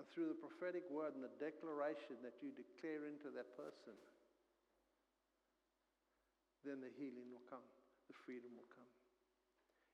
And 0.00 0.08
through 0.16 0.32
the 0.32 0.40
prophetic 0.40 0.88
word 0.88 1.12
and 1.12 1.20
the 1.20 1.34
declaration 1.36 2.16
that 2.24 2.40
you 2.40 2.56
declare 2.56 3.04
into 3.04 3.28
that 3.36 3.52
person, 3.52 3.92
then 6.64 6.80
the 6.80 6.92
healing 6.96 7.28
will 7.32 7.44
come, 7.48 7.64
the 8.08 8.16
freedom 8.24 8.52
will 8.56 8.68
come. 8.72 8.89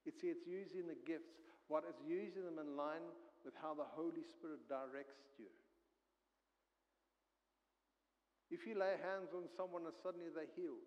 You 0.07 0.15
see, 0.15 0.31
it's 0.31 0.47
using 0.47 0.87
the 0.87 0.95
gifts, 1.03 1.35
what 1.67 1.83
is 1.83 1.99
using 2.07 2.47
them 2.47 2.63
in 2.63 2.79
line 2.79 3.03
with 3.43 3.59
how 3.59 3.75
the 3.75 3.91
Holy 3.99 4.23
Spirit 4.23 4.63
directs 4.71 5.35
you. 5.35 5.51
If 8.55 8.63
you 8.63 8.79
lay 8.79 8.95
hands 9.03 9.35
on 9.35 9.51
someone 9.59 9.83
and 9.83 9.97
suddenly 9.99 10.31
they're 10.31 10.47
healed, 10.55 10.87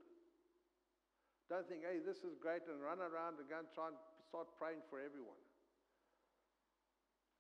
don't 1.52 1.68
think, 1.68 1.84
hey, 1.84 2.00
this 2.00 2.24
is 2.24 2.40
great, 2.40 2.64
and 2.72 2.80
run 2.80 3.04
around 3.04 3.44
and 3.44 3.50
go 3.52 3.60
and 3.60 3.68
try 3.76 3.92
and 3.92 4.00
start 4.24 4.48
praying 4.56 4.86
for 4.88 5.04
everyone. 5.04 5.44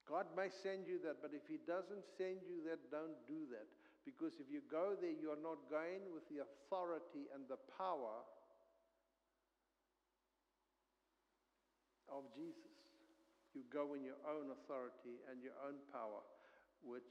God 0.04 0.26
may 0.34 0.50
send 0.50 0.90
you 0.90 0.98
that, 1.06 1.22
but 1.22 1.32
if 1.32 1.46
He 1.46 1.62
doesn't 1.64 2.04
send 2.18 2.44
you 2.44 2.66
that, 2.68 2.82
don't 2.90 3.16
do 3.30 3.48
that. 3.54 3.70
Because 4.04 4.42
if 4.42 4.50
you 4.50 4.66
go 4.66 4.98
there, 4.98 5.14
you're 5.14 5.40
not 5.40 5.70
going 5.70 6.10
with 6.10 6.26
the 6.28 6.42
authority 6.42 7.30
and 7.30 7.46
the 7.46 7.62
power 7.78 8.26
of 12.14 12.28
Jesus. 12.34 12.74
You 13.58 13.66
go 13.74 13.98
in 13.98 14.06
your 14.06 14.20
own 14.26 14.54
authority 14.54 15.22
and 15.30 15.42
your 15.42 15.58
own 15.66 15.82
power, 15.90 16.22
which 16.86 17.10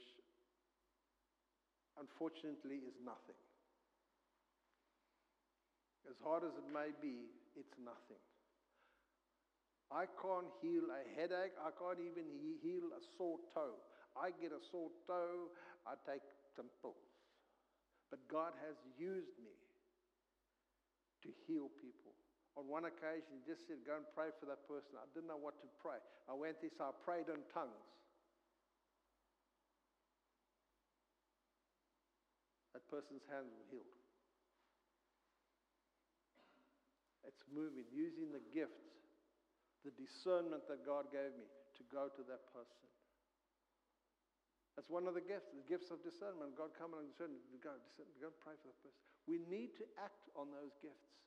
unfortunately 1.99 2.87
is 2.87 2.95
nothing. 3.03 3.39
As 6.07 6.17
hard 6.23 6.47
as 6.47 6.55
it 6.55 6.69
may 6.71 6.95
be, 7.03 7.29
it's 7.59 7.75
nothing. 7.83 8.23
I 9.91 10.05
can't 10.21 10.53
heal 10.63 10.87
a 10.93 11.03
headache. 11.19 11.57
I 11.59 11.75
can't 11.75 12.01
even 12.01 12.29
heal 12.63 12.93
a 12.95 13.03
sore 13.17 13.41
toe. 13.53 13.77
I 14.17 14.31
get 14.35 14.51
a 14.51 14.63
sore 14.71 14.91
toe, 15.07 15.53
I 15.87 15.95
take 16.03 16.25
some 16.57 16.67
pills. 16.83 16.97
But 18.11 18.25
God 18.27 18.53
has 18.67 18.75
used 18.99 19.37
me 19.39 19.55
to 21.23 21.29
heal 21.47 21.69
people. 21.79 22.08
On 22.59 22.67
one 22.67 22.91
occasion, 22.91 23.39
he 23.39 23.43
just 23.47 23.71
said, 23.71 23.79
Go 23.87 23.95
and 23.95 24.09
pray 24.19 24.35
for 24.35 24.51
that 24.51 24.67
person. 24.67 24.99
I 24.99 25.07
didn't 25.15 25.31
know 25.31 25.39
what 25.39 25.63
to 25.63 25.71
pray. 25.79 26.03
I 26.27 26.35
went 26.35 26.59
so 26.59 26.91
I 26.91 26.93
prayed 27.07 27.31
in 27.31 27.39
tongues. 27.55 27.87
That 32.75 32.83
person's 32.91 33.23
hands 33.31 33.55
were 33.55 33.67
healed. 33.71 33.95
It's 37.23 37.47
moving, 37.47 37.87
using 37.95 38.35
the 38.35 38.43
gifts, 38.51 38.91
the 39.87 39.95
discernment 39.95 40.67
that 40.67 40.83
God 40.83 41.15
gave 41.15 41.31
me 41.39 41.47
to 41.79 41.83
go 41.87 42.11
to 42.11 42.23
that 42.27 42.43
person. 42.51 42.91
That's 44.75 44.91
one 44.91 45.07
of 45.07 45.15
the 45.15 45.23
gifts, 45.23 45.55
the 45.55 45.67
gifts 45.67 45.95
of 45.95 46.03
discernment. 46.03 46.59
God 46.59 46.75
come 46.75 46.99
and 46.99 47.07
discern, 47.07 47.39
go, 47.63 47.79
discern, 47.87 48.11
go 48.19 48.35
and 48.35 48.39
pray 48.43 48.59
for 48.59 48.67
that 48.67 48.79
person. 48.83 48.99
We 49.31 49.43
need 49.47 49.79
to 49.79 49.87
act 50.03 50.27
on 50.35 50.51
those 50.51 50.75
gifts. 50.83 51.19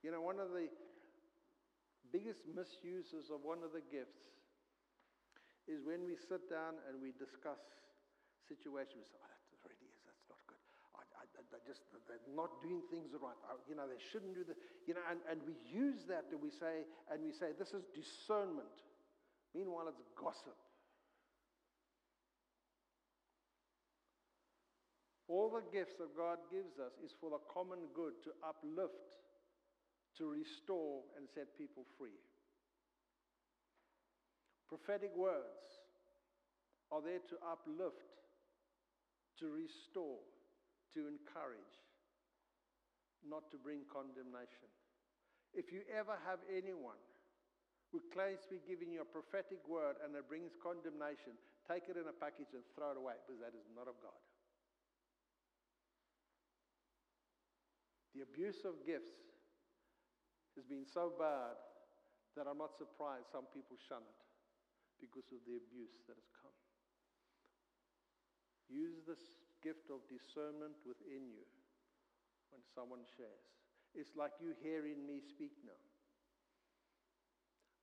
You 0.00 0.10
know, 0.10 0.24
one 0.24 0.40
of 0.40 0.56
the 0.56 0.72
biggest 2.08 2.42
misuses 2.48 3.28
of 3.28 3.44
one 3.44 3.60
of 3.60 3.76
the 3.76 3.84
gifts 3.92 4.20
is 5.68 5.84
when 5.84 6.02
we 6.08 6.16
sit 6.16 6.48
down 6.48 6.80
and 6.88 6.98
we 6.98 7.12
discuss 7.14 7.60
situations. 8.48 9.06
Oh, 9.14 9.22
that 9.22 9.60
really 9.62 9.86
is, 9.86 10.00
that's 10.02 10.24
not 10.26 10.40
good. 10.48 10.58
I, 10.96 11.04
I, 11.22 11.60
just, 11.68 11.84
they're 12.08 12.18
not 12.32 12.58
doing 12.64 12.82
things 12.90 13.14
right. 13.14 13.36
I, 13.46 13.54
you 13.68 13.76
know, 13.78 13.86
they 13.86 14.00
shouldn't 14.10 14.34
do 14.34 14.42
that. 14.48 14.58
You 14.88 14.98
know, 14.98 15.04
and, 15.06 15.20
and 15.30 15.38
we 15.46 15.54
use 15.68 16.08
that 16.10 16.26
and 16.32 16.42
we 16.42 16.50
say, 16.50 16.88
and 17.12 17.22
we 17.22 17.30
say, 17.30 17.52
this 17.54 17.70
is 17.70 17.86
discernment. 17.94 18.72
Meanwhile, 19.54 19.92
it's 19.92 20.02
gossip. 20.16 20.58
All 25.30 25.46
the 25.46 25.62
gifts 25.70 25.94
that 26.02 26.10
God 26.18 26.42
gives 26.50 26.82
us 26.82 26.90
is 27.06 27.14
for 27.22 27.30
the 27.30 27.38
common 27.46 27.86
good 27.94 28.18
to 28.26 28.34
uplift 28.42 28.98
to 30.20 30.28
restore 30.28 31.00
and 31.16 31.24
set 31.32 31.56
people 31.56 31.88
free. 31.96 32.20
Prophetic 34.68 35.16
words 35.16 35.80
are 36.92 37.00
there 37.00 37.24
to 37.24 37.40
uplift, 37.40 38.20
to 39.40 39.48
restore, 39.48 40.20
to 40.92 41.08
encourage, 41.08 41.74
not 43.24 43.48
to 43.48 43.56
bring 43.56 43.88
condemnation. 43.88 44.68
If 45.56 45.72
you 45.72 45.88
ever 45.88 46.20
have 46.28 46.44
anyone 46.52 47.00
who 47.88 48.04
claims 48.12 48.44
to 48.46 48.60
be 48.60 48.62
giving 48.68 48.92
you 48.92 49.00
a 49.00 49.08
prophetic 49.08 49.64
word 49.64 49.96
and 50.04 50.12
it 50.12 50.28
brings 50.28 50.52
condemnation, 50.60 51.34
take 51.64 51.88
it 51.88 51.96
in 51.96 52.06
a 52.06 52.14
package 52.14 52.52
and 52.52 52.62
throw 52.76 52.92
it 52.92 53.00
away 53.00 53.16
because 53.24 53.40
that 53.40 53.56
is 53.56 53.66
not 53.72 53.88
of 53.88 53.96
God. 54.04 54.20
The 58.14 58.22
abuse 58.22 58.68
of 58.68 58.84
gifts 58.84 59.29
has 60.56 60.66
been 60.66 60.86
so 60.86 61.12
bad 61.14 61.58
that 62.36 62.46
I'm 62.46 62.58
not 62.58 62.74
surprised 62.78 63.30
some 63.30 63.46
people 63.50 63.76
shun 63.76 64.02
it. 64.02 64.20
because 65.00 65.24
of 65.32 65.40
the 65.48 65.56
abuse 65.56 66.04
that 66.04 66.20
has 66.20 66.30
come. 66.36 66.52
Use 68.68 69.00
this 69.08 69.40
gift 69.64 69.88
of 69.88 70.04
discernment 70.12 70.76
within 70.84 71.24
you 71.32 71.48
when 72.52 72.60
someone 72.76 73.02
shares. 73.16 73.48
It's 73.96 74.14
like 74.14 74.36
you 74.38 74.54
hearing 74.62 75.02
me 75.08 75.24
speak 75.24 75.56
now. 75.66 75.82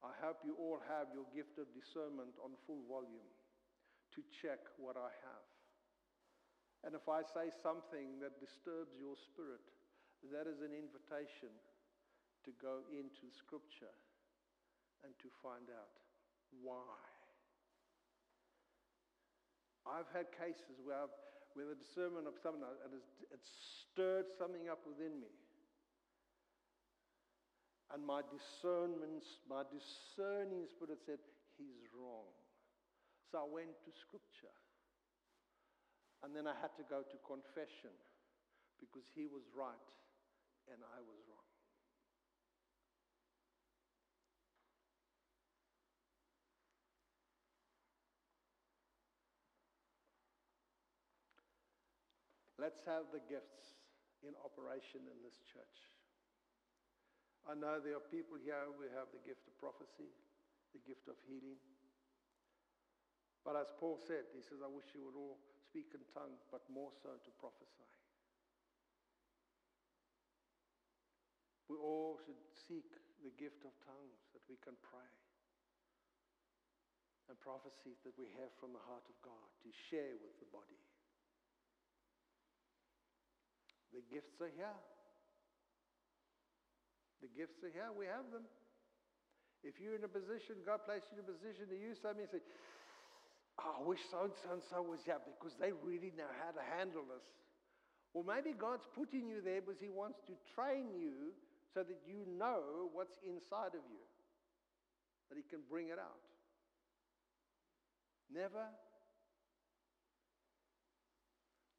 I 0.05 0.13
hope 0.21 0.45
you 0.45 0.53
all 0.61 0.79
have 0.87 1.09
your 1.09 1.25
gift 1.33 1.57
of 1.57 1.67
discernment 1.73 2.37
on 2.39 2.53
full 2.69 2.85
volume 2.85 3.33
to 4.13 4.21
check 4.29 4.61
what 4.77 4.95
I 4.95 5.09
have. 5.09 5.47
And 6.85 6.93
if 6.93 7.09
I 7.09 7.25
say 7.25 7.49
something 7.49 8.21
that 8.21 8.37
disturbs 8.37 8.93
your 8.95 9.17
spirit, 9.17 9.65
that 10.29 10.45
is 10.45 10.61
an 10.61 10.71
invitation 10.71 11.51
to 12.47 12.55
go 12.63 12.87
into 12.87 13.27
Scripture 13.35 13.91
and 15.03 15.11
to 15.19 15.27
find 15.43 15.67
out 15.67 15.99
why. 16.63 16.95
I've 19.83 20.07
had 20.15 20.31
cases 20.31 20.79
where, 20.79 20.95
I've, 20.95 21.15
where 21.59 21.67
the 21.67 21.75
discernment 21.75 22.23
of 22.23 22.39
something 22.39 22.63
and 22.63 22.95
it 22.95 23.43
stirred 23.43 24.31
something 24.39 24.71
up 24.71 24.79
within 24.87 25.19
me. 25.19 25.31
And 27.91 28.03
my 28.03 28.23
discernment, 28.31 29.27
my 29.47 29.63
discerning 29.67 30.67
spirit 30.67 30.99
said, 31.03 31.19
He's 31.55 31.87
wrong. 31.95 32.31
So 33.31 33.43
I 33.43 33.47
went 33.47 33.75
to 33.83 33.91
Scripture. 33.91 34.55
And 36.23 36.35
then 36.35 36.47
I 36.47 36.55
had 36.59 36.71
to 36.79 36.85
go 36.87 37.03
to 37.03 37.17
confession 37.23 37.93
because 38.79 39.05
he 39.13 39.27
was 39.27 39.45
right 39.53 39.89
and 40.67 40.81
I 40.81 40.99
was 40.99 41.19
wrong. 41.29 41.36
Let's 52.67 52.83
have 52.83 53.07
the 53.15 53.23
gifts 53.31 53.79
in 54.27 54.35
operation 54.43 55.07
in 55.07 55.15
this 55.23 55.39
church. 55.47 55.87
I 57.47 57.55
know 57.55 57.79
there 57.79 57.95
are 57.95 58.11
people 58.11 58.35
here 58.35 58.59
who 58.67 58.83
have 58.91 59.07
the 59.15 59.23
gift 59.23 59.47
of 59.47 59.55
prophecy, 59.55 60.11
the 60.75 60.83
gift 60.83 61.07
of 61.07 61.15
healing. 61.23 61.63
But 63.47 63.55
as 63.55 63.71
Paul 63.79 63.95
said, 64.03 64.27
he 64.35 64.43
says, 64.43 64.59
I 64.59 64.67
wish 64.67 64.91
you 64.91 65.07
would 65.07 65.15
all 65.15 65.39
speak 65.63 65.95
in 65.95 66.03
tongues, 66.11 66.43
but 66.51 66.67
more 66.67 66.91
so 66.91 67.15
to 67.15 67.31
prophesy. 67.39 67.87
We 71.71 71.79
all 71.79 72.19
should 72.19 72.43
seek 72.51 72.91
the 73.23 73.31
gift 73.39 73.63
of 73.63 73.71
tongues 73.87 74.27
that 74.35 74.43
we 74.51 74.59
can 74.59 74.75
pray 74.83 75.07
and 77.31 77.39
prophecies 77.39 78.03
that 78.03 78.19
we 78.19 78.27
have 78.35 78.51
from 78.59 78.75
the 78.75 78.83
heart 78.91 79.07
of 79.07 79.15
God 79.23 79.47
to 79.63 79.71
share 79.71 80.19
with 80.19 80.35
the 80.43 80.51
body. 80.51 80.83
The 83.97 84.05
gifts 84.13 84.37
are 84.45 84.53
here. 84.53 84.77
The 87.25 87.33
gifts 87.33 87.65
are 87.65 87.73
here. 87.73 87.89
We 87.89 88.05
have 88.05 88.29
them. 88.29 88.45
If 89.65 89.81
you're 89.81 89.97
in 89.97 90.05
a 90.05 90.11
position, 90.11 90.61
God 90.61 90.85
placed 90.85 91.09
you 91.09 91.17
in 91.17 91.25
a 91.25 91.29
position 91.33 91.65
to 91.73 91.73
use 91.73 91.97
something, 91.97 92.29
say, 92.29 92.45
oh, 93.57 93.81
I 93.81 93.81
wish 93.81 94.05
so 94.13 94.29
and 94.29 94.37
so 94.37 94.53
and 94.53 94.61
so 94.69 94.85
was 94.85 95.01
here 95.01 95.17
because 95.25 95.57
they 95.57 95.73
really 95.81 96.13
know 96.13 96.29
how 96.45 96.53
to 96.53 96.61
handle 96.77 97.09
this. 97.09 97.25
Or 98.13 98.21
maybe 98.21 98.53
God's 98.53 98.85
putting 98.93 99.25
you 99.25 99.41
there 99.41 99.65
because 99.65 99.81
He 99.81 99.89
wants 99.89 100.21
to 100.29 100.37
train 100.53 100.93
you 100.93 101.33
so 101.73 101.81
that 101.81 101.97
you 102.05 102.21
know 102.37 102.93
what's 102.93 103.17
inside 103.25 103.73
of 103.73 103.81
you, 103.89 104.05
that 105.33 105.41
He 105.41 105.45
can 105.49 105.65
bring 105.65 105.89
it 105.89 105.97
out. 105.97 106.21
Never 108.29 108.69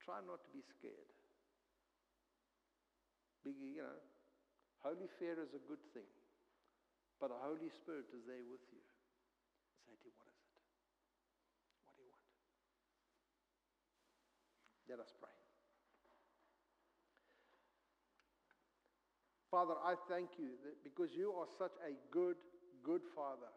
try 0.03 0.19
not 0.27 0.43
to 0.43 0.51
be 0.51 0.67
scared. 0.67 1.18
You 3.45 3.83
know, 3.83 3.99
holy 4.83 5.09
fear 5.19 5.39
is 5.39 5.55
a 5.55 5.63
good 5.67 5.83
thing, 5.95 6.09
but 7.21 7.31
the 7.31 7.39
Holy 7.39 7.71
Spirit 7.71 8.11
is 8.11 8.27
there 8.27 8.45
with 8.51 8.65
you. 8.71 8.83
Say 9.87 9.95
to 9.95 10.09
you, 10.09 10.15
what 10.19 10.29
is 10.35 10.43
it? 10.43 10.59
What 11.87 11.95
do 11.95 12.03
you 12.03 12.11
want? 12.11 12.27
Let 14.91 15.01
us 15.01 15.13
pray. 15.17 15.33
Father, 19.51 19.81
I 19.81 19.95
thank 20.13 20.37
you 20.37 20.61
that 20.67 20.85
because 20.85 21.17
you 21.17 21.33
are 21.33 21.49
such 21.57 21.73
a 21.81 21.97
good, 22.13 22.37
good 22.85 23.01
Father. 23.17 23.49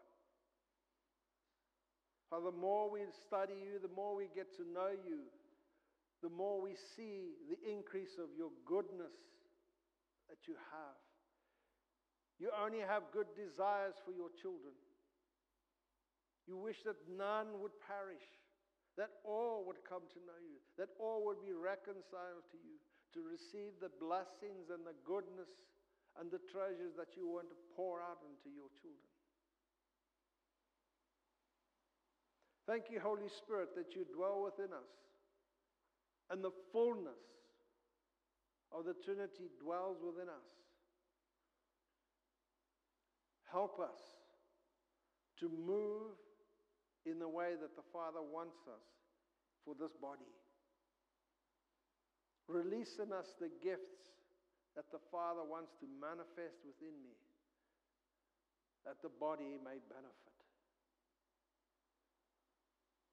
Father, 2.30 2.48
the 2.48 2.56
more 2.56 2.88
we 2.88 3.00
study 3.28 3.52
you, 3.60 3.76
the 3.76 3.92
more 3.92 4.16
we 4.16 4.32
get 4.34 4.56
to 4.56 4.64
know 4.64 4.96
you, 5.04 5.28
the 6.22 6.30
more 6.30 6.62
we 6.62 6.72
see 6.96 7.36
the 7.50 7.60
increase 7.68 8.16
of 8.16 8.32
your 8.38 8.48
goodness 8.64 9.12
that 10.32 10.48
you 10.48 10.56
have. 10.72 10.96
You 12.40 12.48
only 12.56 12.80
have 12.80 13.12
good 13.12 13.28
desires 13.36 14.00
for 14.00 14.16
your 14.16 14.32
children. 14.40 14.72
You 16.48 16.56
wish 16.56 16.80
that 16.88 16.96
none 17.04 17.60
would 17.60 17.76
perish, 17.84 18.24
that 18.96 19.20
all 19.28 19.62
would 19.68 19.84
come 19.84 20.08
to 20.16 20.20
know 20.24 20.40
you, 20.40 20.56
that 20.80 20.90
all 20.96 21.20
would 21.28 21.44
be 21.44 21.52
reconciled 21.52 22.48
to 22.48 22.58
you, 22.64 22.80
to 23.12 23.20
receive 23.20 23.76
the 23.76 23.92
blessings 24.00 24.72
and 24.72 24.88
the 24.88 24.96
goodness 25.04 25.52
and 26.16 26.32
the 26.32 26.40
treasures 26.48 26.96
that 26.96 27.12
you 27.12 27.28
want 27.28 27.52
to 27.52 27.58
pour 27.76 28.00
out 28.00 28.24
into 28.24 28.48
your 28.48 28.72
children. 28.80 29.12
Thank 32.64 32.88
you, 32.88 33.04
Holy 33.04 33.28
Spirit, 33.28 33.76
that 33.76 33.92
you 33.92 34.08
dwell 34.08 34.48
within 34.48 34.72
us 34.72 34.88
and 36.32 36.42
the 36.42 36.56
fullness 36.72 37.20
of 38.72 38.84
the 38.84 38.96
Trinity 39.04 39.52
dwells 39.60 40.00
within 40.00 40.28
us. 40.28 40.48
Help 43.52 43.78
us 43.80 44.00
to 45.40 45.48
move 45.48 46.16
in 47.04 47.18
the 47.18 47.28
way 47.28 47.52
that 47.60 47.76
the 47.76 47.84
Father 47.92 48.24
wants 48.24 48.64
us 48.64 48.86
for 49.64 49.76
this 49.76 49.92
body. 50.00 50.32
Release 52.48 52.96
in 52.96 53.12
us 53.12 53.36
the 53.36 53.52
gifts 53.60 54.16
that 54.74 54.88
the 54.88 55.02
Father 55.12 55.44
wants 55.44 55.76
to 55.84 55.86
manifest 56.00 56.64
within 56.64 56.96
me, 57.04 57.12
that 58.88 58.96
the 59.04 59.12
body 59.20 59.60
may 59.60 59.76
benefit. 59.92 60.38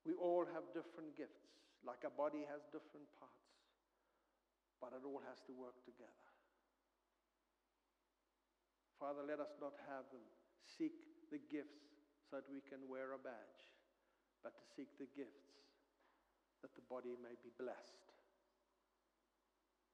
We 0.08 0.16
all 0.16 0.48
have 0.56 0.64
different 0.72 1.20
gifts, 1.20 1.52
like 1.84 2.08
a 2.08 2.14
body 2.16 2.48
has 2.48 2.64
different 2.72 3.12
parts 3.20 3.39
but 4.80 4.96
it 4.96 5.04
all 5.04 5.22
has 5.28 5.40
to 5.48 5.54
work 5.56 5.76
together. 5.84 6.28
Father, 9.00 9.24
let 9.24 9.40
us 9.40 9.56
not 9.60 9.76
have 9.88 10.08
them 10.12 10.24
seek 10.60 10.96
the 11.32 11.40
gifts 11.48 12.04
so 12.28 12.40
that 12.40 12.48
we 12.52 12.60
can 12.64 12.84
wear 12.92 13.16
a 13.16 13.20
badge, 13.20 13.64
but 14.44 14.56
to 14.56 14.64
seek 14.76 14.92
the 15.00 15.08
gifts 15.16 15.60
that 16.60 16.76
the 16.76 16.84
body 16.92 17.16
may 17.24 17.36
be 17.40 17.52
blessed 17.56 18.12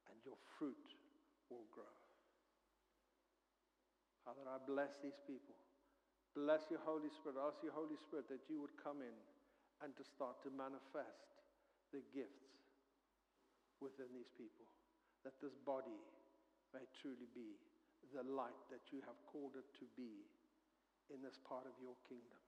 and 0.10 0.18
your 0.26 0.38
fruit 0.58 0.90
will 1.54 1.70
grow. 1.70 1.94
Father, 4.26 4.42
I 4.50 4.58
bless 4.66 4.98
these 5.06 5.22
people. 5.30 5.54
Bless 6.34 6.66
your 6.74 6.82
Holy 6.82 7.14
Spirit. 7.14 7.38
Ask 7.38 7.62
your 7.62 7.78
Holy 7.78 7.96
Spirit 7.96 8.26
that 8.34 8.50
you 8.50 8.58
would 8.58 8.74
come 8.82 9.06
in 9.06 9.14
and 9.86 9.94
to 9.96 10.04
start 10.04 10.42
to 10.42 10.50
manifest 10.50 11.30
the 11.94 12.02
gifts 12.10 12.55
within 13.82 14.10
these 14.14 14.32
people. 14.36 14.66
That 15.24 15.38
this 15.42 15.58
body 15.66 16.00
may 16.74 16.86
truly 17.02 17.30
be 17.34 17.58
the 18.14 18.24
light 18.24 18.60
that 18.70 18.84
you 18.94 19.02
have 19.10 19.18
called 19.26 19.58
it 19.58 19.66
to 19.82 19.86
be 19.98 20.24
in 21.10 21.22
this 21.22 21.38
part 21.48 21.66
of 21.66 21.74
your 21.82 21.98
kingdom. 22.08 22.42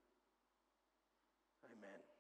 Amen. 1.66 2.17